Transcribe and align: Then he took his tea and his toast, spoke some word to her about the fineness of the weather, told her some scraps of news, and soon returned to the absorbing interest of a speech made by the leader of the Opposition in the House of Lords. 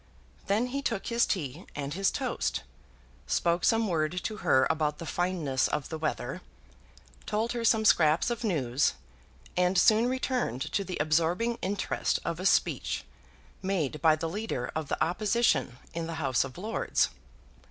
Then 0.47 0.65
he 0.73 0.81
took 0.81 1.05
his 1.05 1.27
tea 1.27 1.67
and 1.75 1.93
his 1.93 2.09
toast, 2.09 2.63
spoke 3.27 3.63
some 3.63 3.87
word 3.87 4.23
to 4.23 4.37
her 4.37 4.65
about 4.67 4.97
the 4.97 5.05
fineness 5.05 5.67
of 5.67 5.89
the 5.89 5.97
weather, 5.99 6.41
told 7.27 7.51
her 7.51 7.63
some 7.63 7.85
scraps 7.85 8.31
of 8.31 8.43
news, 8.43 8.95
and 9.55 9.77
soon 9.77 10.09
returned 10.09 10.63
to 10.71 10.83
the 10.83 10.97
absorbing 10.99 11.59
interest 11.61 12.19
of 12.25 12.39
a 12.39 12.47
speech 12.47 13.03
made 13.61 14.01
by 14.01 14.15
the 14.15 14.27
leader 14.27 14.71
of 14.73 14.87
the 14.87 14.97
Opposition 15.03 15.77
in 15.93 16.07
the 16.07 16.15
House 16.15 16.43
of 16.43 16.57
Lords. 16.57 17.09